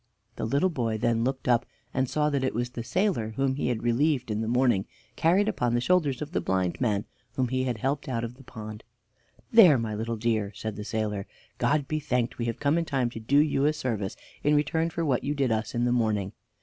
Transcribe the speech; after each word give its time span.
The 0.35 0.45
little 0.45 0.71
boy 0.71 0.97
then 0.97 1.23
looked 1.23 1.47
up, 1.47 1.63
and 1.93 2.09
saw 2.09 2.31
that 2.31 2.43
it 2.43 2.55
was 2.55 2.71
the 2.71 2.83
sailor 2.83 3.33
whom 3.35 3.53
he 3.53 3.67
had 3.67 3.83
relieved 3.83 4.31
in 4.31 4.41
the 4.41 4.47
morning, 4.47 4.87
carried 5.15 5.47
upon 5.47 5.75
the 5.75 5.79
shoulders 5.79 6.23
of 6.23 6.31
the 6.31 6.41
blind 6.41 6.81
man 6.81 7.05
whom 7.33 7.49
he 7.49 7.65
had 7.65 7.77
helped 7.77 8.09
out 8.09 8.23
of 8.23 8.33
the 8.33 8.43
pond. 8.43 8.83
"There, 9.51 9.77
my 9.77 9.93
little 9.93 10.17
dear!" 10.17 10.53
said 10.55 10.75
the 10.75 10.83
sailor. 10.83 11.27
"God 11.59 11.87
be 11.87 11.99
thanked! 11.99 12.39
we 12.39 12.45
have 12.45 12.59
come 12.59 12.79
in 12.79 12.85
time 12.85 13.11
to 13.11 13.19
do 13.19 13.37
you 13.37 13.65
a 13.65 13.73
service 13.73 14.15
in 14.43 14.55
return 14.55 14.89
for 14.89 15.05
what 15.05 15.23
you 15.23 15.35
did 15.35 15.51
us 15.51 15.75
in 15.75 15.85
the 15.85 15.91
morning. 15.91 16.31